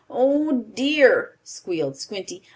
[0.09, 2.41] Oh dear!" squealed Squinty.